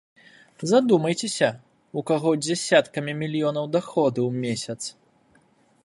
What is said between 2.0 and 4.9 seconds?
у каго дзясяткамі мільёнаў даходы ў месяц.